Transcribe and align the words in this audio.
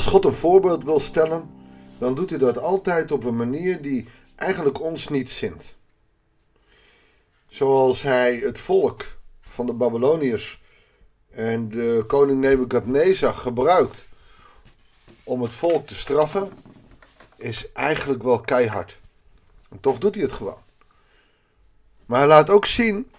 Als 0.00 0.08
God 0.08 0.24
een 0.24 0.34
voorbeeld 0.34 0.84
wil 0.84 1.00
stellen, 1.00 1.50
dan 1.98 2.14
doet 2.14 2.30
hij 2.30 2.38
dat 2.38 2.58
altijd 2.58 3.12
op 3.12 3.24
een 3.24 3.36
manier 3.36 3.82
die 3.82 4.08
eigenlijk 4.36 4.80
ons 4.80 5.08
niet 5.08 5.30
zint. 5.30 5.74
Zoals 7.48 8.02
hij 8.02 8.36
het 8.36 8.58
volk 8.58 9.02
van 9.40 9.66
de 9.66 9.72
Babyloniërs 9.72 10.62
en 11.30 11.68
de 11.68 12.04
koning 12.06 12.40
Nebukadnezar 12.40 13.34
gebruikt 13.34 14.06
om 15.24 15.42
het 15.42 15.52
volk 15.52 15.86
te 15.86 15.94
straffen, 15.94 16.52
is 17.36 17.72
eigenlijk 17.72 18.22
wel 18.22 18.40
keihard. 18.40 18.98
Toch 19.80 19.98
doet 19.98 20.14
hij 20.14 20.24
het 20.24 20.32
gewoon. 20.32 20.62
Maar 22.06 22.18
hij 22.18 22.28
laat 22.28 22.50
ook 22.50 22.66
zien 22.66 23.10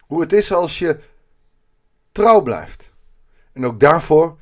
hoe 0.00 0.20
het 0.20 0.32
is 0.32 0.52
als 0.52 0.78
je 0.78 0.98
trouw 2.12 2.42
blijft. 2.42 2.90
En 3.52 3.66
ook 3.66 3.80
daarvoor 3.80 4.38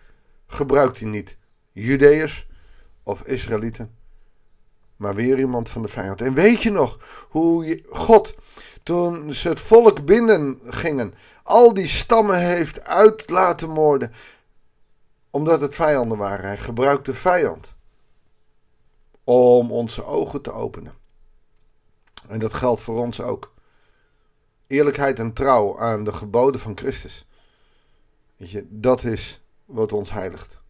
gebruikt 0.46 1.00
hij 1.00 1.08
niet 1.08 1.40
Judeërs 1.72 2.46
of 3.02 3.22
Israëlieten, 3.22 3.94
maar 4.96 5.14
weer 5.14 5.38
iemand 5.38 5.68
van 5.68 5.82
de 5.82 5.88
vijand. 5.88 6.20
En 6.20 6.34
weet 6.34 6.62
je 6.62 6.70
nog 6.70 6.98
hoe 7.28 7.82
God, 7.90 8.34
toen 8.82 9.32
ze 9.32 9.48
het 9.48 9.60
volk 9.60 10.04
binnen 10.04 10.60
gingen, 10.64 11.14
al 11.42 11.74
die 11.74 11.88
stammen 11.88 12.40
heeft 12.40 12.86
uit 12.86 13.30
laten 13.30 13.70
moorden, 13.70 14.12
omdat 15.30 15.60
het 15.60 15.74
vijanden 15.74 16.18
waren. 16.18 16.44
Hij 16.44 16.58
gebruikte 16.58 17.14
vijand 17.14 17.74
om 19.24 19.72
onze 19.72 20.04
ogen 20.04 20.42
te 20.42 20.52
openen. 20.52 20.94
En 22.28 22.38
dat 22.38 22.54
geldt 22.54 22.80
voor 22.80 22.98
ons 22.98 23.20
ook. 23.20 23.52
Eerlijkheid 24.66 25.18
en 25.18 25.32
trouw 25.32 25.78
aan 25.78 26.04
de 26.04 26.12
geboden 26.12 26.60
van 26.60 26.76
Christus. 26.76 27.26
Weet 28.36 28.50
je, 28.50 28.66
dat 28.70 29.04
is 29.04 29.42
wat 29.64 29.92
ons 29.92 30.12
heiligt. 30.12 30.61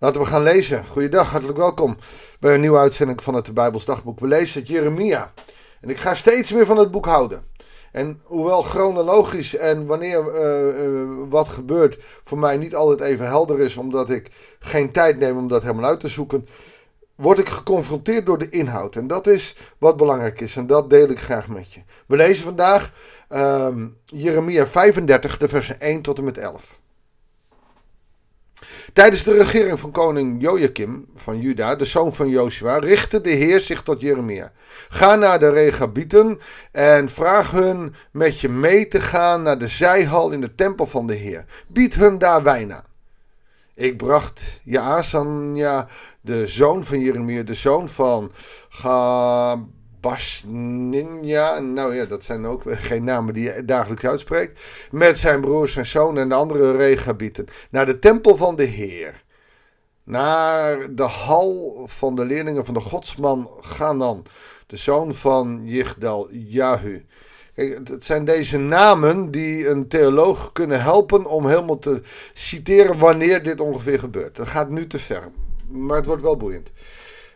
Laten 0.00 0.20
we 0.20 0.26
gaan 0.26 0.42
lezen. 0.42 0.86
Goeiedag, 0.86 1.30
hartelijk 1.30 1.58
welkom 1.58 1.96
bij 2.40 2.54
een 2.54 2.60
nieuwe 2.60 2.78
uitzending 2.78 3.22
van 3.22 3.34
het 3.34 3.54
Bijbels 3.54 3.84
Dagboek. 3.84 4.20
We 4.20 4.26
lezen 4.26 4.60
het 4.60 4.68
Jeremia. 4.68 5.32
En 5.80 5.90
ik 5.90 5.98
ga 5.98 6.14
steeds 6.14 6.52
meer 6.52 6.66
van 6.66 6.78
het 6.78 6.90
boek 6.90 7.06
houden. 7.06 7.42
En 7.92 8.20
hoewel 8.24 8.62
chronologisch 8.62 9.56
en 9.56 9.86
wanneer 9.86 10.34
uh, 10.34 10.86
uh, 10.86 11.08
wat 11.28 11.48
gebeurt 11.48 11.98
voor 12.24 12.38
mij 12.38 12.56
niet 12.56 12.74
altijd 12.74 13.00
even 13.00 13.26
helder 13.26 13.60
is, 13.60 13.76
omdat 13.76 14.10
ik 14.10 14.30
geen 14.58 14.92
tijd 14.92 15.18
neem 15.18 15.36
om 15.36 15.48
dat 15.48 15.62
helemaal 15.62 15.90
uit 15.90 16.00
te 16.00 16.08
zoeken, 16.08 16.46
word 17.14 17.38
ik 17.38 17.48
geconfronteerd 17.48 18.26
door 18.26 18.38
de 18.38 18.48
inhoud. 18.48 18.96
En 18.96 19.06
dat 19.06 19.26
is 19.26 19.56
wat 19.78 19.96
belangrijk 19.96 20.40
is 20.40 20.56
en 20.56 20.66
dat 20.66 20.90
deel 20.90 21.08
ik 21.08 21.20
graag 21.20 21.48
met 21.48 21.72
je. 21.72 21.80
We 22.06 22.16
lezen 22.16 22.44
vandaag 22.44 22.92
uh, 23.30 23.68
Jeremia 24.04 24.66
35, 24.66 25.38
de 25.38 25.48
versen 25.48 25.80
1 25.80 26.02
tot 26.02 26.18
en 26.18 26.24
met 26.24 26.38
11. 26.38 26.78
Tijdens 28.92 29.24
de 29.24 29.32
regering 29.32 29.80
van 29.80 29.90
koning 29.90 30.42
Joachim 30.42 31.06
van 31.16 31.40
Juda, 31.40 31.74
de 31.74 31.84
zoon 31.84 32.14
van 32.14 32.28
Joshua, 32.28 32.78
richtte 32.78 33.20
de 33.20 33.30
Heer 33.30 33.60
zich 33.60 33.82
tot 33.82 34.00
Jeremia. 34.00 34.52
Ga 34.88 35.14
naar 35.14 35.38
de 35.38 35.50
Regabieten 35.50 36.38
en 36.72 37.08
vraag 37.08 37.50
hun 37.50 37.94
met 38.12 38.40
je 38.40 38.48
mee 38.48 38.88
te 38.88 39.00
gaan 39.00 39.42
naar 39.42 39.58
de 39.58 39.68
zijhal 39.68 40.30
in 40.30 40.40
de 40.40 40.54
tempel 40.54 40.86
van 40.86 41.06
de 41.06 41.14
Heer. 41.14 41.44
Bied 41.68 41.94
hun 41.94 42.18
daar 42.18 42.42
wijn 42.42 42.74
aan. 42.74 42.86
Ik 43.74 43.96
bracht 43.96 44.60
Jaasanja, 44.64 45.88
de 46.20 46.46
zoon 46.46 46.84
van 46.84 47.00
Jeremia, 47.00 47.42
de 47.42 47.54
zoon 47.54 47.88
van 47.88 48.32
Gab 48.68 49.60
Basninja, 50.08 51.58
nou 51.58 51.94
ja, 51.94 52.04
dat 52.04 52.24
zijn 52.24 52.46
ook 52.46 52.62
geen 52.66 53.04
namen 53.04 53.34
die 53.34 53.44
je 53.44 53.64
dagelijks 53.64 54.06
uitspreekt, 54.06 54.60
met 54.90 55.18
zijn 55.18 55.40
broers 55.40 55.76
en 55.76 55.86
zoon 55.86 56.18
en 56.18 56.28
de 56.28 56.34
andere 56.34 56.76
regabieten, 56.76 57.46
naar 57.70 57.86
de 57.86 57.98
tempel 57.98 58.36
van 58.36 58.56
de 58.56 58.64
Heer, 58.64 59.24
naar 60.04 60.94
de 60.94 61.02
hal 61.02 61.84
van 61.86 62.14
de 62.14 62.24
leerlingen 62.24 62.64
van 62.64 62.74
de 62.74 62.80
godsman 62.80 63.50
Ganan, 63.60 64.24
de 64.66 64.76
zoon 64.76 65.14
van 65.14 65.60
Yigdal 65.64 66.28
Jahu. 66.30 67.04
Kijk, 67.54 67.88
het 67.88 68.04
zijn 68.04 68.24
deze 68.24 68.58
namen 68.58 69.30
die 69.30 69.68
een 69.68 69.88
theoloog 69.88 70.52
kunnen 70.52 70.82
helpen 70.82 71.26
om 71.26 71.46
helemaal 71.46 71.78
te 71.78 72.00
citeren 72.32 72.98
wanneer 72.98 73.42
dit 73.42 73.60
ongeveer 73.60 73.98
gebeurt. 73.98 74.36
Dat 74.36 74.48
gaat 74.48 74.70
nu 74.70 74.86
te 74.86 74.98
ver, 74.98 75.28
maar 75.68 75.96
het 75.96 76.06
wordt 76.06 76.22
wel 76.22 76.36
boeiend. 76.36 76.70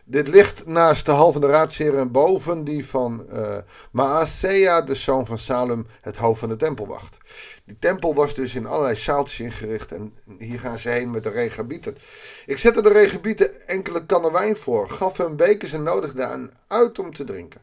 Dit 0.05 0.27
ligt 0.27 0.65
naast 0.65 1.05
de 1.05 1.11
hal 1.11 1.31
van 1.31 1.41
de 1.41 1.47
raadsheren 1.47 2.11
boven 2.11 2.63
die 2.63 2.87
van 2.87 3.25
uh, 3.33 3.57
Maasea, 3.91 4.81
de 4.81 4.95
zoon 4.95 5.25
van 5.25 5.37
Salem, 5.37 5.87
het 6.01 6.17
hoofd 6.17 6.39
van 6.39 6.49
de 6.49 6.55
tempel 6.55 6.87
wacht. 6.87 7.17
Die 7.65 7.79
tempel 7.79 8.13
was 8.15 8.33
dus 8.33 8.55
in 8.55 8.65
allerlei 8.65 8.95
zaaltjes 8.95 9.39
ingericht 9.39 9.91
en 9.91 10.13
hier 10.37 10.59
gaan 10.59 10.79
ze 10.79 10.89
heen 10.89 11.11
met 11.11 11.23
de 11.23 11.29
regabieten. 11.29 11.97
Ik 12.45 12.57
zette 12.57 12.81
de 12.81 12.91
regabieten 12.91 13.67
enkele 13.67 14.05
kannen 14.05 14.31
wijn 14.31 14.55
voor, 14.55 14.89
gaf 14.89 15.17
hun 15.17 15.35
bekers 15.35 15.73
en 15.73 15.83
nodigde 15.83 16.23
aan 16.23 16.51
uit 16.67 16.99
om 16.99 17.13
te 17.13 17.23
drinken. 17.23 17.61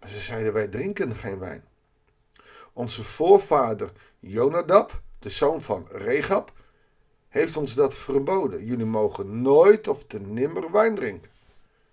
Maar 0.00 0.08
ze 0.08 0.20
zeiden, 0.20 0.52
wij 0.52 0.68
drinken 0.68 1.14
geen 1.14 1.38
wijn. 1.38 1.64
Onze 2.72 3.04
voorvader 3.04 3.92
Jonadab, 4.18 5.00
de 5.18 5.30
zoon 5.30 5.60
van 5.60 5.88
Regab, 5.90 6.52
heeft 7.28 7.56
ons 7.56 7.74
dat 7.74 7.94
verboden. 7.94 8.64
Jullie 8.64 8.86
mogen 8.86 9.42
nooit 9.42 9.88
of 9.88 10.04
te 10.04 10.20
nimmer 10.20 10.72
wijn 10.72 10.94
drinken, 10.94 11.30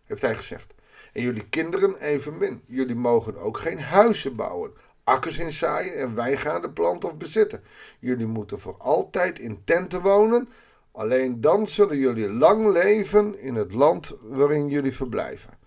heeft 0.04 0.22
hij 0.22 0.36
gezegd. 0.36 0.74
En 1.14 1.22
jullie 1.22 1.50
kinderen 1.50 2.00
evenmin. 2.00 2.62
Jullie 2.66 2.96
mogen 2.96 3.38
ook 3.38 3.58
geen 3.58 3.80
huizen 3.80 4.36
bouwen, 4.36 4.72
akkers 5.04 5.38
inzaaien 5.38 5.98
en 5.98 6.16
wijngaarden 6.16 6.74
planten 6.74 7.10
of 7.10 7.18
bezitten. 7.18 7.64
Jullie 8.00 8.26
moeten 8.26 8.60
voor 8.60 8.76
altijd 8.78 9.40
in 9.40 9.62
tenten 9.64 10.02
wonen. 10.02 10.50
Alleen 10.92 11.42
dan 11.42 11.68
zullen 11.68 11.98
jullie 11.98 12.32
lang 12.32 12.72
leven 12.72 13.40
in 13.40 13.56
het 13.56 13.74
land 13.74 14.14
waarin 14.22 14.68
jullie 14.70 14.96
verblijven. 14.96 15.62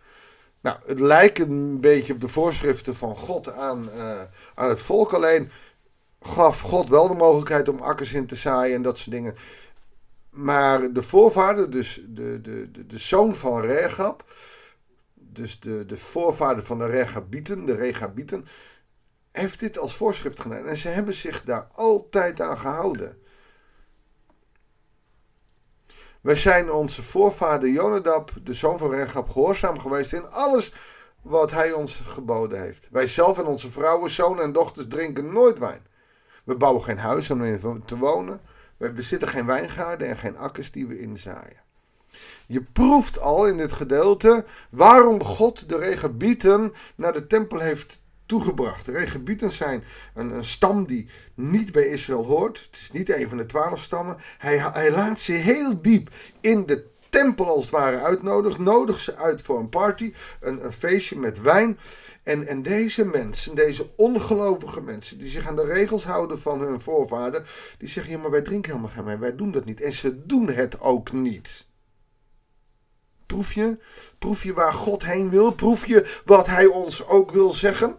Nou, 0.61 0.79
het 0.87 1.01
lijkt 1.01 1.39
een 1.39 1.81
beetje 1.81 2.13
op 2.13 2.21
de 2.21 2.29
voorschriften 2.29 2.95
van 2.95 3.17
God 3.17 3.53
aan, 3.53 3.89
uh, 3.97 4.21
aan 4.55 4.69
het 4.69 4.81
volk. 4.81 5.13
Alleen 5.13 5.51
gaf 6.21 6.61
God 6.61 6.89
wel 6.89 7.09
de 7.09 7.15
mogelijkheid 7.15 7.69
om 7.69 7.81
akkers 7.81 8.13
in 8.13 8.27
te 8.27 8.35
zaaien 8.35 8.75
en 8.75 8.83
dat 8.83 8.99
soort 8.99 9.11
dingen. 9.11 9.35
Maar 10.31 10.93
de 10.93 11.03
voorvader, 11.03 11.71
dus 11.71 12.01
de, 12.09 12.41
de, 12.41 12.71
de, 12.71 12.87
de 12.87 12.99
zoon 12.99 13.35
van 13.35 13.61
Regab, 13.61 14.25
dus 15.15 15.61
de, 15.61 15.87
de 15.87 15.97
voorvader 15.97 16.65
van 16.65 16.79
de 16.79 16.87
Regabieten, 16.87 17.67
de 17.67 17.75
Regabieten, 17.75 18.47
heeft 19.33 19.61
dit 19.61 19.79
als 19.79 19.97
voorschrift 19.97 20.41
gedaan. 20.41 20.67
En 20.67 20.77
ze 20.77 20.89
hebben 20.89 21.15
zich 21.15 21.43
daar 21.43 21.67
altijd 21.75 22.41
aan 22.41 22.59
gehouden. 22.59 23.19
Wij 26.21 26.37
zijn 26.37 26.73
onze 26.73 27.03
voorvader 27.03 27.69
Jonadab, 27.69 28.33
de 28.43 28.55
zoon 28.55 28.79
van 28.79 28.91
Regab, 28.91 29.29
gehoorzaam 29.29 29.79
geweest 29.79 30.13
in 30.13 30.31
alles 30.31 30.73
wat 31.23 31.51
hij 31.51 31.73
ons 31.73 31.95
geboden 31.95 32.61
heeft. 32.61 32.89
Wij 32.91 33.07
zelf 33.07 33.39
en 33.39 33.47
onze 33.47 33.71
vrouwen, 33.71 34.11
zonen 34.11 34.45
en 34.45 34.53
dochters 34.53 34.87
drinken 34.89 35.33
nooit 35.33 35.59
wijn. 35.59 35.87
We 36.47 36.55
bouwen 36.55 36.83
geen 36.83 36.99
huis 36.99 37.31
om 37.31 37.45
in 37.45 37.83
te 37.85 37.99
wonen. 37.99 38.41
We 38.77 38.91
bezitten 38.93 39.29
geen 39.29 39.47
wijngaarden 39.47 40.09
en 40.09 40.17
geen 40.17 40.37
akkers 40.37 40.71
die 40.71 40.87
we 40.87 41.01
inzaaien. 41.01 41.63
Je 42.47 42.63
proeft 42.63 43.21
al 43.21 43.47
in 43.47 43.57
dit 43.57 43.73
gedeelte 43.73 44.45
waarom 44.71 45.25
God 45.25 45.69
de 45.69 45.79
regebieten 45.79 46.73
naar 46.95 47.13
de 47.13 47.27
tempel 47.27 47.59
heeft 47.59 48.01
toegebracht. 48.27 48.85
De 48.85 48.93
regebieten 48.93 49.51
zijn 49.51 49.85
een, 50.15 50.31
een, 50.31 50.45
stam 50.45 50.87
die 50.87 51.09
niet 51.35 51.73
bij 51.73 51.87
Israël 51.87 52.25
hoort. 52.25 52.59
Het 52.71 52.81
is 52.81 52.91
niet 52.91 53.15
een 53.15 53.29
van 53.29 53.39
de 53.39 53.47
twaalf 53.47 53.81
stammen. 53.81 54.17
Hij, 54.39 54.59
hij 54.59 54.91
laat 54.91 55.21
ze 55.21 55.33
heel 55.33 55.81
diep 55.81 56.11
in 56.41 56.67
de 56.67 56.95
tempel 57.17 57.47
als 57.47 57.65
het 57.65 57.71
ware 57.75 58.01
uitnodigen. 58.01 58.63
Nodigt 58.63 59.01
ze 59.01 59.17
uit 59.17 59.43
voor 59.43 59.59
een 59.59 59.69
party, 59.69 60.13
een, 60.41 60.65
een 60.65 60.73
feestje 60.73 61.19
met 61.19 61.41
wijn. 61.41 61.79
En, 62.23 62.47
en 62.47 62.63
deze 62.63 63.05
mensen, 63.05 63.55
deze 63.55 63.91
ongelovige 63.97 64.81
mensen, 64.81 65.19
die 65.19 65.31
zich 65.31 65.49
aan 65.49 65.57
de 65.57 65.65
regels 65.65 66.05
houden 66.05 66.39
van 66.39 66.61
hun 66.61 66.81
voorvader, 66.81 67.51
die 67.79 67.89
zeggen: 67.89 68.13
Ja, 68.13 68.19
maar 68.19 68.31
wij 68.31 68.43
drinken 68.43 68.71
helemaal 68.71 68.95
geen 68.95 69.05
wijn, 69.05 69.21
wij 69.21 69.37
doen 69.37 69.51
dat 69.51 69.65
niet. 69.65 69.81
En 69.81 69.93
ze 69.93 70.27
doen 70.27 70.49
het 70.49 70.81
ook 70.81 71.13
niet. 71.13 71.67
Proef 73.27 73.53
je? 73.53 73.79
Proef 74.19 74.43
je 74.43 74.53
waar 74.53 74.73
God 74.73 75.05
heen 75.05 75.31
wil? 75.31 75.53
Proef 75.53 75.87
je 75.87 76.21
wat 76.25 76.47
Hij 76.47 76.67
ons 76.67 77.07
ook 77.07 77.31
wil 77.31 77.53
zeggen? 77.53 77.97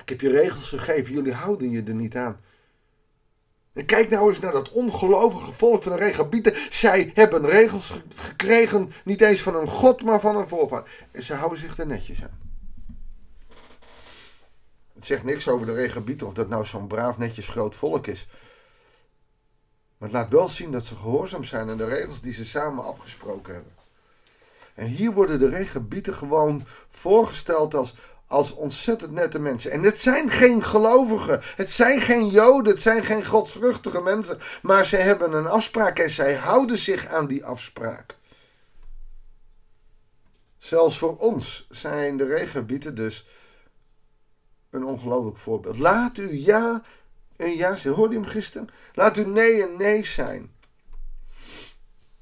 Ik 0.00 0.08
heb 0.08 0.20
je 0.20 0.28
regels 0.28 0.68
gegeven, 0.68 1.12
jullie 1.14 1.32
houden 1.32 1.70
je 1.70 1.82
er 1.82 1.94
niet 1.94 2.16
aan. 2.16 2.40
En 3.80 3.86
kijk 3.86 4.10
nou 4.10 4.28
eens 4.28 4.38
naar 4.38 4.52
dat 4.52 4.70
ongelovige 4.70 5.52
volk 5.52 5.82
van 5.82 5.92
de 5.92 5.98
Regabieten. 5.98 6.54
Zij 6.70 7.10
hebben 7.14 7.46
regels 7.46 8.02
gekregen, 8.14 8.92
niet 9.04 9.20
eens 9.20 9.40
van 9.40 9.54
een 9.54 9.68
god, 9.68 10.02
maar 10.04 10.20
van 10.20 10.36
een 10.36 10.48
voorvader. 10.48 10.90
En 11.10 11.22
ze 11.22 11.34
houden 11.34 11.58
zich 11.58 11.78
er 11.78 11.86
netjes 11.86 12.22
aan. 12.22 12.38
Het 14.94 15.06
zegt 15.06 15.24
niks 15.24 15.48
over 15.48 15.66
de 15.66 15.72
Regabieten 15.72 16.26
of 16.26 16.32
dat 16.32 16.48
nou 16.48 16.64
zo'n 16.64 16.86
braaf, 16.86 17.18
netjes 17.18 17.48
groot 17.48 17.74
volk 17.74 18.06
is. 18.06 18.28
Maar 19.98 20.08
het 20.08 20.18
laat 20.18 20.30
wel 20.30 20.48
zien 20.48 20.72
dat 20.72 20.84
ze 20.84 20.96
gehoorzaam 20.96 21.44
zijn 21.44 21.70
aan 21.70 21.78
de 21.78 21.84
regels 21.84 22.20
die 22.20 22.32
ze 22.32 22.44
samen 22.44 22.84
afgesproken 22.84 23.54
hebben. 23.54 23.72
En 24.74 24.86
hier 24.86 25.12
worden 25.12 25.38
de 25.38 25.48
Regabieten 25.48 26.14
gewoon 26.14 26.66
voorgesteld 26.88 27.74
als 27.74 27.94
als 28.30 28.54
ontzettend 28.54 29.12
nette 29.12 29.38
mensen. 29.38 29.70
En 29.70 29.82
het 29.82 29.98
zijn 29.98 30.30
geen 30.30 30.64
gelovigen, 30.64 31.40
het 31.56 31.70
zijn 31.70 32.00
geen 32.00 32.28
Joden, 32.28 32.72
het 32.72 32.82
zijn 32.82 33.04
geen 33.04 33.26
godsvruchtige 33.26 34.00
mensen, 34.00 34.38
maar 34.62 34.84
zij 34.84 35.00
hebben 35.00 35.32
een 35.32 35.46
afspraak 35.46 35.98
en 35.98 36.10
zij 36.10 36.34
houden 36.34 36.78
zich 36.78 37.06
aan 37.06 37.26
die 37.26 37.44
afspraak. 37.44 38.16
Zelfs 40.58 40.98
voor 40.98 41.16
ons 41.16 41.66
zijn 41.68 42.16
de 42.16 42.24
regengebieden 42.24 42.94
dus 42.94 43.26
een 44.70 44.84
ongelooflijk 44.84 45.36
voorbeeld. 45.36 45.78
Laat 45.78 46.18
u 46.18 46.32
ja 46.32 46.82
een 47.36 47.56
ja 47.56 47.76
zijn. 47.76 47.94
Hoorde 47.94 48.14
je 48.14 48.20
hem 48.20 48.28
gisteren? 48.28 48.68
Laat 48.94 49.16
u 49.16 49.26
nee 49.26 49.62
een 49.62 49.76
nee 49.76 50.06
zijn. 50.06 50.54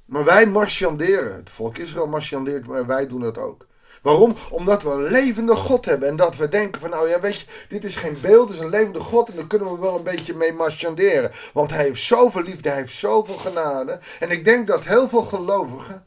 Maar 0.05 0.25
wij 0.25 0.47
marchanderen. 0.47 1.35
Het 1.35 1.51
volk 1.51 1.79
Israël 1.79 2.07
marchandeert, 2.07 2.67
maar 2.67 2.87
wij 2.87 3.07
doen 3.07 3.21
dat 3.21 3.39
ook. 3.39 3.68
Waarom? 4.03 4.35
Omdat 4.51 4.83
we 4.83 4.91
een 4.91 5.11
levende 5.11 5.57
God 5.57 5.85
hebben. 5.85 6.09
En 6.09 6.17
dat 6.17 6.37
we 6.37 6.49
denken 6.49 6.81
van, 6.81 6.91
nou 6.91 7.09
ja, 7.09 7.21
weet 7.21 7.41
je, 7.41 7.47
dit 7.69 7.85
is 7.85 7.97
geen 7.97 8.19
beeld, 8.21 8.49
het 8.49 8.57
is 8.57 8.65
een 8.65 8.71
levende 8.71 9.01
God. 9.01 9.29
En 9.29 9.37
daar 9.37 9.47
kunnen 9.47 9.73
we 9.73 9.79
wel 9.81 9.97
een 9.97 10.03
beetje 10.03 10.35
mee 10.35 10.53
marchanderen. 10.53 11.31
Want 11.53 11.71
hij 11.71 11.85
heeft 11.85 12.03
zoveel 12.03 12.43
liefde, 12.43 12.69
hij 12.69 12.79
heeft 12.79 12.95
zoveel 12.95 13.39
genade. 13.39 13.99
En 14.21 14.31
ik 14.31 14.45
denk 14.45 14.67
dat 14.67 14.85
heel 14.85 15.09
veel 15.09 15.23
gelovigen 15.23 16.07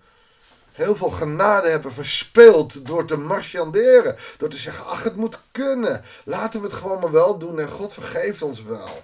heel 0.72 0.96
veel 0.96 1.10
genade 1.10 1.70
hebben 1.70 1.94
verspeeld 1.94 2.86
door 2.86 3.06
te 3.06 3.18
marchanderen. 3.18 4.16
Door 4.38 4.50
te 4.50 4.58
zeggen, 4.58 4.86
ach, 4.86 5.04
het 5.04 5.16
moet 5.16 5.40
kunnen. 5.52 6.04
Laten 6.26 6.60
we 6.60 6.66
het 6.66 6.76
gewoon 6.76 7.00
maar 7.00 7.12
wel 7.12 7.38
doen 7.38 7.60
en 7.60 7.70
God 7.70 7.94
vergeeft 7.94 8.42
ons 8.42 8.64
wel. 8.64 9.04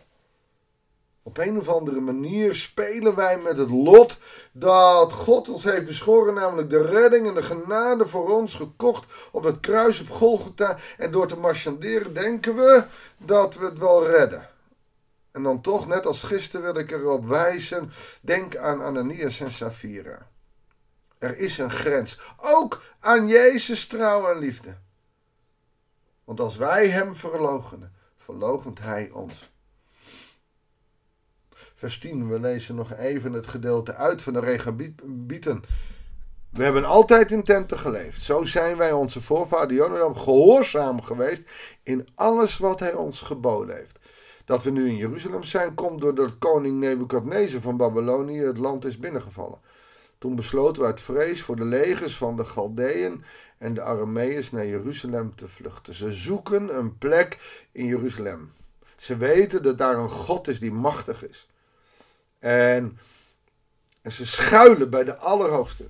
Op 1.27 1.37
een 1.37 1.57
of 1.57 1.69
andere 1.69 1.99
manier 1.99 2.55
spelen 2.55 3.15
wij 3.15 3.37
met 3.37 3.57
het 3.57 3.69
lot 3.69 4.17
dat 4.51 5.13
God 5.13 5.49
ons 5.49 5.63
heeft 5.63 5.85
beschoren, 5.85 6.33
namelijk 6.33 6.69
de 6.69 6.85
redding 6.85 7.27
en 7.27 7.33
de 7.33 7.43
genade 7.43 8.07
voor 8.07 8.37
ons 8.37 8.55
gekocht 8.55 9.29
op 9.31 9.43
het 9.43 9.59
kruis 9.59 10.01
op 10.01 10.09
Golgotha. 10.09 10.77
En 10.97 11.11
door 11.11 11.27
te 11.27 11.37
marchanderen 11.37 12.13
denken 12.13 12.55
we 12.55 12.83
dat 13.17 13.55
we 13.55 13.65
het 13.65 13.79
wel 13.79 14.07
redden. 14.07 14.49
En 15.31 15.43
dan 15.43 15.61
toch, 15.61 15.87
net 15.87 16.05
als 16.05 16.23
gisteren 16.23 16.73
wil 16.73 16.81
ik 16.81 16.91
erop 16.91 17.25
wijzen, 17.25 17.91
denk 18.21 18.55
aan 18.55 18.81
Ananias 18.81 19.39
en 19.39 19.51
Safira. 19.51 20.27
Er 21.17 21.37
is 21.37 21.57
een 21.57 21.71
grens, 21.71 22.19
ook 22.37 22.81
aan 22.99 23.27
Jezus 23.27 23.87
trouw 23.87 24.31
en 24.31 24.39
liefde. 24.39 24.77
Want 26.23 26.39
als 26.39 26.55
wij 26.55 26.87
hem 26.87 27.15
verloochenen, 27.15 27.93
verloochent 28.17 28.79
hij 28.79 29.09
ons 29.13 29.49
vers 31.77 31.99
10. 31.99 32.29
We 32.29 32.39
lezen 32.39 32.75
nog 32.75 32.93
even 32.93 33.33
het 33.33 33.47
gedeelte 33.47 33.95
uit 33.95 34.21
van 34.21 34.33
de 34.33 34.39
regabieten. 34.39 35.63
We 36.49 36.63
hebben 36.63 36.85
altijd 36.85 37.31
in 37.31 37.43
tenten 37.43 37.79
geleefd. 37.79 38.21
Zo 38.21 38.43
zijn 38.43 38.77
wij 38.77 38.91
onze 38.91 39.21
voorvader 39.21 39.75
Jonadab 39.75 40.17
gehoorzaam 40.17 41.01
geweest 41.01 41.51
in 41.83 42.07
alles 42.15 42.57
wat 42.57 42.79
hij 42.79 42.93
ons 42.93 43.21
geboden 43.21 43.75
heeft. 43.75 43.99
Dat 44.45 44.63
we 44.63 44.69
nu 44.69 44.87
in 44.87 44.95
Jeruzalem 44.95 45.43
zijn, 45.43 45.73
komt 45.73 46.01
doordat 46.01 46.37
koning 46.37 46.79
Nebukadnezar 46.79 47.61
van 47.61 47.77
Babylonië 47.77 48.39
het 48.39 48.57
land 48.57 48.85
is 48.85 48.97
binnengevallen. 48.97 49.59
Toen 50.17 50.35
besloten 50.35 50.81
we 50.81 50.87
uit 50.87 51.01
vrees 51.01 51.41
voor 51.41 51.55
de 51.55 51.65
legers 51.65 52.17
van 52.17 52.37
de 52.37 52.45
Galdeën 52.45 53.23
en 53.57 53.73
de 53.73 53.81
Arameërs 53.81 54.51
naar 54.51 54.67
Jeruzalem 54.67 55.35
te 55.35 55.47
vluchten. 55.47 55.93
Ze 55.93 56.11
zoeken 56.11 56.77
een 56.77 56.97
plek 56.97 57.61
in 57.71 57.85
Jeruzalem. 57.85 58.51
Ze 58.95 59.17
weten 59.17 59.63
dat 59.63 59.77
daar 59.77 59.97
een 59.97 60.09
God 60.09 60.47
is 60.47 60.59
die 60.59 60.71
machtig 60.71 61.27
is. 61.29 61.47
En, 62.47 62.99
ze 64.11 64.25
schuilen 64.25 64.89
bij 64.89 65.03
de 65.03 65.15
Allerhoogste. 65.17 65.85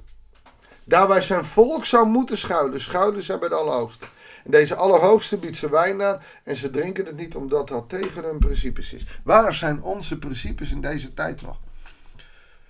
Daar 0.83 1.07
waar 1.07 1.23
zijn 1.23 1.45
volk 1.45 1.85
zou 1.85 2.07
moeten 2.07 2.37
schuilen, 2.37 2.81
schuilen 2.81 3.23
zij 3.23 3.39
bij 3.39 3.49
de 3.49 3.55
Allerhoogste. 3.55 4.05
En 4.43 4.51
deze 4.51 4.75
Allerhoogste 4.75 5.37
biedt 5.37 5.55
ze 5.55 5.69
wijn 5.69 6.01
aan 6.01 6.21
en 6.43 6.55
ze 6.55 6.69
drinken 6.69 7.05
het 7.05 7.17
niet 7.17 7.35
omdat 7.35 7.67
dat 7.67 7.89
tegen 7.89 8.23
hun 8.23 8.39
principes 8.39 8.93
is. 8.93 9.05
Waar 9.23 9.53
zijn 9.53 9.81
onze 9.81 10.17
principes 10.17 10.71
in 10.71 10.81
deze 10.81 11.13
tijd 11.13 11.41
nog? 11.41 11.59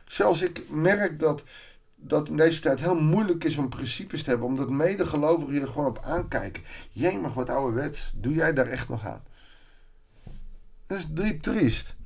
Zelfs 0.06 0.42
ik 0.42 0.70
merk 0.70 1.20
dat, 1.20 1.44
dat 1.96 2.28
in 2.28 2.38
deze 2.38 2.62
tijd 2.62 2.80
heel 2.80 3.00
moeilijk 3.00 3.44
is 3.44 3.58
om 3.58 3.70
principes 3.70 4.24
te 4.24 4.30
hebben, 4.30 4.48
omdat 4.48 4.70
medegelovigen 4.70 5.54
hier 5.54 5.68
gewoon 5.68 5.88
op 5.88 6.02
aankijken. 6.04 6.64
Jemig, 6.90 7.34
wat 7.34 7.50
ouderwets, 7.50 8.12
doe 8.16 8.34
jij 8.34 8.54
daar 8.54 8.68
echt 8.68 8.90
nog 8.90 9.06
aan? 9.06 9.24
Dat 10.88 10.98
is 10.98 11.08
diep 11.08 11.42
triest. 11.42 11.97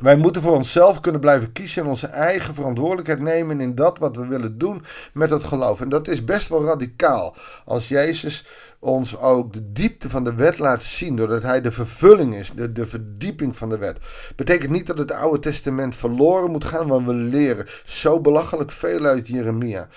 Wij 0.00 0.16
moeten 0.16 0.42
voor 0.42 0.56
onszelf 0.56 1.00
kunnen 1.00 1.20
blijven 1.20 1.52
kiezen 1.52 1.82
en 1.82 1.88
onze 1.88 2.06
eigen 2.06 2.54
verantwoordelijkheid 2.54 3.20
nemen 3.20 3.60
in 3.60 3.74
dat 3.74 3.98
wat 3.98 4.16
we 4.16 4.26
willen 4.26 4.58
doen 4.58 4.84
met 5.12 5.30
het 5.30 5.44
geloof. 5.44 5.80
En 5.80 5.88
dat 5.88 6.08
is 6.08 6.24
best 6.24 6.48
wel 6.48 6.64
radicaal. 6.64 7.36
Als 7.64 7.88
Jezus 7.88 8.46
ons 8.78 9.18
ook 9.18 9.52
de 9.52 9.72
diepte 9.72 10.10
van 10.10 10.24
de 10.24 10.34
wet 10.34 10.58
laat 10.58 10.82
zien, 10.82 11.16
doordat 11.16 11.42
hij 11.42 11.60
de 11.60 11.72
vervulling 11.72 12.34
is, 12.34 12.52
de, 12.52 12.86
verdieping 12.86 13.56
van 13.56 13.68
de 13.68 13.78
wet. 13.78 13.98
Betekent 14.36 14.70
niet 14.70 14.86
dat 14.86 14.98
het 14.98 15.12
Oude 15.12 15.38
Testament 15.38 15.96
verloren 15.96 16.50
moet 16.50 16.64
gaan, 16.64 16.88
want 16.88 17.06
we 17.06 17.14
leren 17.14 17.66
zo 17.84 18.20
belachelijk 18.20 18.70
veel 18.70 19.04
uit 19.04 19.28
Jeremia. 19.28 19.88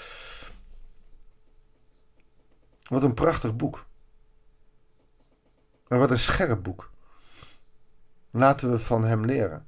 Wat 2.90 3.04
een 3.04 3.14
prachtig 3.14 3.56
boek. 3.56 3.86
En 5.88 6.00
wat 6.00 6.12
een 6.12 6.20
scherp 6.20 6.64
boek. 6.64 6.92
Laten 8.32 8.72
we 8.72 8.80
van 8.80 9.04
hem 9.04 9.26
leren. 9.26 9.66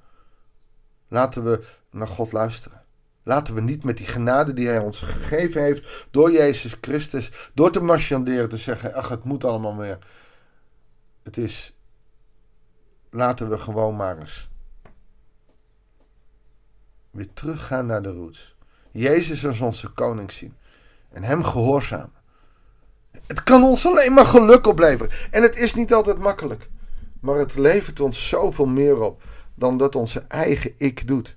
Laten 1.09 1.43
we 1.43 1.63
naar 1.91 2.07
God 2.07 2.31
luisteren. 2.31 2.81
Laten 3.23 3.53
we 3.53 3.61
niet 3.61 3.83
met 3.83 3.97
die 3.97 4.05
genade 4.05 4.53
die 4.53 4.67
Hij 4.67 4.79
ons 4.79 5.01
gegeven 5.01 5.61
heeft 5.61 6.07
door 6.11 6.31
Jezus 6.31 6.75
Christus, 6.81 7.51
door 7.53 7.71
te 7.71 7.81
marchanderen, 7.81 8.49
te 8.49 8.57
zeggen, 8.57 8.93
ach 8.93 9.09
het 9.09 9.23
moet 9.23 9.43
allemaal 9.43 9.73
meer. 9.73 9.97
Het 11.23 11.37
is, 11.37 11.77
laten 13.09 13.49
we 13.49 13.57
gewoon 13.57 13.95
maar 13.95 14.17
eens 14.17 14.49
weer 17.11 17.33
teruggaan 17.33 17.85
naar 17.85 18.01
de 18.01 18.11
roots. 18.11 18.55
Jezus 18.91 19.45
als 19.45 19.61
onze 19.61 19.89
koning 19.89 20.31
zien 20.31 20.55
en 21.09 21.23
Hem 21.23 21.43
gehoorzamen. 21.43 22.17
Het 23.27 23.43
kan 23.43 23.63
ons 23.63 23.85
alleen 23.85 24.13
maar 24.13 24.25
geluk 24.25 24.67
opleveren. 24.67 25.11
En 25.31 25.41
het 25.41 25.57
is 25.57 25.73
niet 25.73 25.93
altijd 25.93 26.17
makkelijk. 26.17 26.69
Maar 27.21 27.35
het 27.35 27.55
levert 27.55 27.99
ons 27.99 28.29
zoveel 28.29 28.65
meer 28.65 29.01
op 29.01 29.23
dan 29.59 29.77
dat 29.77 29.95
onze 29.95 30.19
eigen 30.19 30.73
ik 30.77 31.07
doet. 31.07 31.35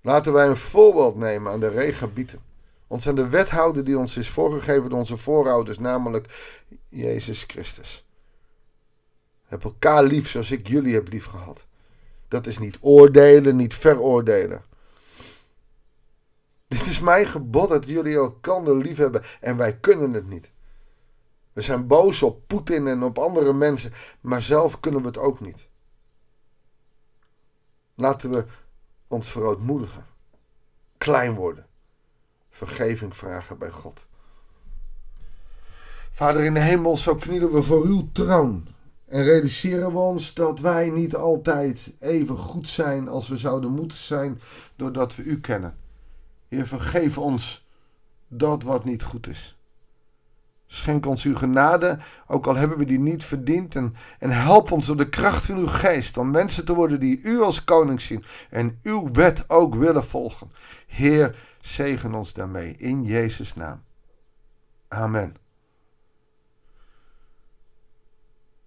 Laten 0.00 0.32
wij 0.32 0.46
een 0.46 0.56
voorbeeld 0.56 1.16
nemen 1.16 1.52
aan 1.52 1.60
de 1.60 1.68
regabieten. 1.68 2.40
Ons 2.86 3.08
aan 3.08 3.14
de 3.14 3.28
wethouder 3.28 3.84
die 3.84 3.98
ons 3.98 4.16
is 4.16 4.28
voorgegeven 4.28 4.90
door 4.90 4.98
onze 4.98 5.16
voorouders, 5.16 5.78
namelijk 5.78 6.56
Jezus 6.88 7.44
Christus. 7.46 8.06
Heb 9.44 9.64
elkaar 9.64 10.04
lief 10.04 10.28
zoals 10.28 10.50
ik 10.50 10.68
jullie 10.68 10.94
heb 10.94 11.08
lief 11.08 11.24
gehad. 11.24 11.66
Dat 12.28 12.46
is 12.46 12.58
niet 12.58 12.78
oordelen, 12.80 13.56
niet 13.56 13.74
veroordelen. 13.74 14.64
Dit 16.68 16.86
is 16.86 17.00
mijn 17.00 17.26
gebod 17.26 17.68
dat 17.68 17.86
jullie 17.86 18.14
elkaar 18.14 18.62
lief 18.62 18.96
hebben 18.96 19.22
en 19.40 19.56
wij 19.56 19.76
kunnen 19.76 20.12
het 20.12 20.28
niet. 20.28 20.50
We 21.52 21.60
zijn 21.60 21.86
boos 21.86 22.22
op 22.22 22.46
Poetin 22.46 22.86
en 22.86 23.02
op 23.02 23.18
andere 23.18 23.52
mensen, 23.52 23.92
maar 24.20 24.42
zelf 24.42 24.80
kunnen 24.80 25.00
we 25.00 25.06
het 25.06 25.18
ook 25.18 25.40
niet. 25.40 25.67
Laten 28.00 28.30
we 28.30 28.46
ons 29.08 29.30
verootmoedigen, 29.30 30.06
klein 30.98 31.34
worden, 31.34 31.66
vergeving 32.50 33.16
vragen 33.16 33.58
bij 33.58 33.70
God. 33.70 34.06
Vader 36.10 36.44
in 36.44 36.54
de 36.54 36.60
hemel, 36.60 36.96
zo 36.96 37.16
knielen 37.16 37.52
we 37.52 37.62
voor 37.62 37.84
uw 37.84 38.08
troon 38.12 38.68
en 39.04 39.24
realiseren 39.24 39.92
we 39.92 39.98
ons 39.98 40.34
dat 40.34 40.60
wij 40.60 40.90
niet 40.90 41.16
altijd 41.16 41.92
even 41.98 42.36
goed 42.36 42.68
zijn 42.68 43.08
als 43.08 43.28
we 43.28 43.36
zouden 43.36 43.70
moeten 43.70 43.98
zijn, 43.98 44.40
doordat 44.76 45.16
we 45.16 45.22
u 45.22 45.40
kennen. 45.40 45.76
Heer, 46.48 46.66
vergeef 46.66 47.18
ons 47.18 47.66
dat 48.28 48.62
wat 48.62 48.84
niet 48.84 49.02
goed 49.02 49.26
is. 49.26 49.57
Schenk 50.70 51.06
ons 51.06 51.24
uw 51.24 51.34
genade, 51.34 51.98
ook 52.26 52.46
al 52.46 52.56
hebben 52.56 52.78
we 52.78 52.84
die 52.84 52.98
niet 52.98 53.24
verdiend. 53.24 53.74
En, 53.74 53.94
en 54.18 54.30
help 54.30 54.72
ons 54.72 54.86
door 54.86 54.96
de 54.96 55.08
kracht 55.08 55.46
van 55.46 55.58
uw 55.58 55.66
geest 55.66 56.16
om 56.16 56.30
mensen 56.30 56.64
te 56.64 56.74
worden 56.74 57.00
die 57.00 57.22
u 57.22 57.40
als 57.40 57.64
koning 57.64 58.00
zien 58.00 58.24
en 58.50 58.78
uw 58.82 59.12
wet 59.12 59.44
ook 59.46 59.74
willen 59.74 60.04
volgen. 60.04 60.50
Heer, 60.86 61.36
zegen 61.60 62.14
ons 62.14 62.32
daarmee 62.32 62.76
in 62.76 63.04
Jezus' 63.04 63.54
naam. 63.54 63.82
Amen. 64.88 65.36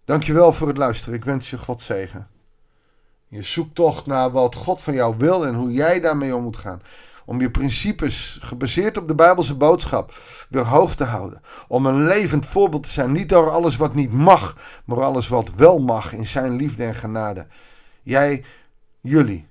Dankjewel 0.05 0.53
voor 0.53 0.67
het 0.67 0.77
luisteren. 0.77 1.13
Ik 1.13 1.25
wens 1.25 1.50
je 1.50 1.58
God 1.58 1.81
zegen. 1.81 2.27
Je 3.27 3.41
zoekt 3.41 3.75
toch 3.75 4.05
naar 4.05 4.31
wat 4.31 4.55
God 4.55 4.81
van 4.81 4.93
jou 4.93 5.15
wil 5.17 5.46
en 5.46 5.55
hoe 5.55 5.72
jij 5.72 6.00
daarmee 6.00 6.36
om 6.36 6.43
moet 6.43 6.58
gaan 6.58 6.81
om 7.32 7.42
je 7.42 7.52
principes, 7.52 8.38
gebaseerd 8.42 8.98
op 8.98 9.08
de 9.08 9.16
Bijbelse 9.16 9.56
boodschap, 9.56 10.14
weer 10.50 10.66
hoog 10.66 10.96
te 10.96 11.04
houden. 11.04 11.42
Om 11.68 11.86
een 11.86 12.06
levend 12.06 12.46
voorbeeld 12.46 12.84
te 12.84 12.90
zijn, 12.90 13.12
niet 13.12 13.30
door 13.30 13.50
alles 13.50 13.76
wat 13.76 13.94
niet 13.94 14.12
mag, 14.12 14.58
maar 14.86 15.04
alles 15.04 15.28
wat 15.28 15.52
wel 15.56 15.80
mag 15.80 16.14
in 16.14 16.28
zijn 16.28 16.56
liefde 16.56 16.84
en 16.84 16.96
genade. 16.96 17.48
Jij, 18.02 18.44
jullie, 19.02 19.48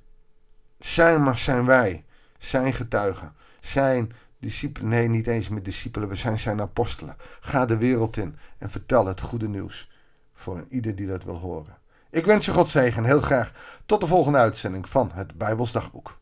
zijn 0.79 1.23
maar 1.23 1.37
zijn 1.37 1.67
wij, 1.67 2.05
zijn 2.39 2.73
getuigen, 2.73 3.35
zijn 3.61 4.13
discipelen. 4.39 4.89
Nee, 4.89 5.09
niet 5.09 5.27
eens 5.27 5.49
met 5.49 5.65
discipelen. 5.65 6.09
We 6.09 6.15
zijn 6.15 6.39
zijn 6.39 6.61
apostelen. 6.61 7.17
Ga 7.41 7.67
de 7.67 7.77
wereld 7.77 8.17
in 8.17 8.37
en 8.59 8.71
vertel 8.71 9.07
het 9.07 9.21
goede 9.21 9.49
nieuws 9.49 9.91
voor 10.35 10.65
ieder 10.69 10.97
die 10.97 11.07
dat 11.07 11.25
wil 11.25 11.39
horen. 11.39 11.79
Ik 12.11 12.25
wens 12.27 12.47
je 12.47 12.53
God 12.53 12.69
zegen. 12.69 13.05
Heel 13.05 13.21
graag 13.21 13.53
tot 13.87 14.01
de 14.01 14.07
volgende 14.07 14.39
uitzending 14.39 14.89
van 14.89 15.11
het 15.15 15.39
Bijbels 15.39 15.73
Dagboek. 15.73 16.20